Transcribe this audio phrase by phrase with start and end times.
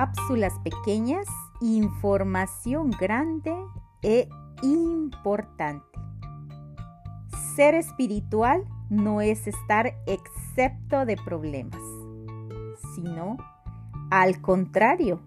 [0.00, 1.26] cápsulas pequeñas,
[1.60, 3.54] información grande
[4.00, 4.30] e
[4.62, 5.84] importante.
[7.54, 11.82] Ser espiritual no es estar excepto de problemas,
[12.94, 13.36] sino
[14.10, 15.20] al contrario,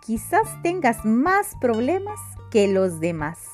[0.00, 2.20] quizás tengas más problemas
[2.52, 3.48] que los demás,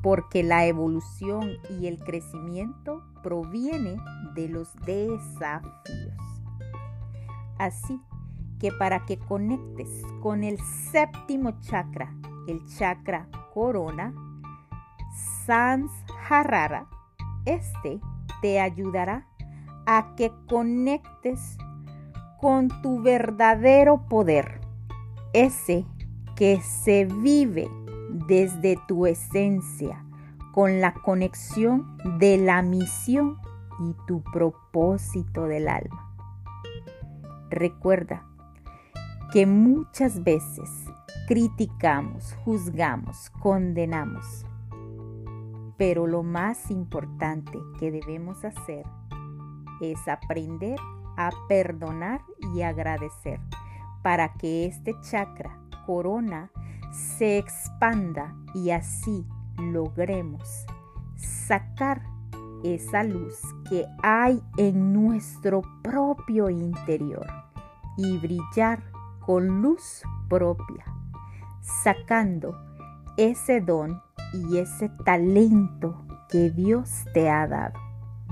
[0.00, 3.96] porque la evolución y el crecimiento proviene
[4.36, 6.14] de los desafíos.
[7.58, 8.00] Así
[8.58, 9.88] que para que conectes
[10.22, 10.58] con el
[10.90, 12.14] séptimo chakra,
[12.48, 14.12] el chakra corona,
[15.46, 15.90] Sans
[16.28, 16.86] Harara,
[17.44, 18.00] este
[18.40, 19.26] te ayudará
[19.86, 21.56] a que conectes
[22.40, 24.60] con tu verdadero poder,
[25.32, 25.86] ese
[26.36, 27.68] que se vive
[28.10, 30.04] desde tu esencia,
[30.52, 33.38] con la conexión de la misión
[33.80, 36.14] y tu propósito del alma.
[37.50, 38.24] Recuerda
[39.34, 40.70] que muchas veces
[41.26, 44.46] criticamos, juzgamos, condenamos,
[45.76, 48.86] pero lo más importante que debemos hacer
[49.80, 50.78] es aprender
[51.16, 52.20] a perdonar
[52.54, 53.40] y agradecer
[54.04, 56.52] para que este chakra corona
[56.92, 59.26] se expanda y así
[59.58, 60.64] logremos
[61.16, 62.02] sacar
[62.62, 67.26] esa luz que hay en nuestro propio interior
[67.96, 68.93] y brillar
[69.26, 70.84] con luz propia,
[71.60, 72.56] sacando
[73.16, 77.78] ese don y ese talento que Dios te ha dado.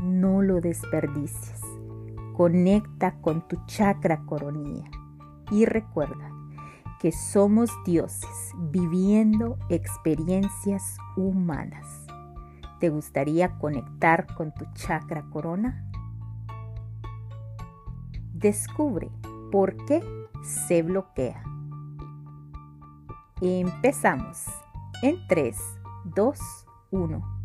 [0.03, 1.61] No lo desperdicies.
[2.37, 4.91] Conecta con tu chakra coronilla
[5.51, 6.31] y recuerda
[6.99, 12.07] que somos dioses viviendo experiencias humanas.
[12.81, 15.89] ¿Te gustaría conectar con tu chakra corona?
[18.33, 19.11] Descubre
[19.53, 20.03] por qué
[20.43, 21.43] se bloquea.
[23.41, 24.45] Empezamos
[25.03, 25.57] en 3,
[26.15, 26.39] 2,
[26.91, 27.42] 1.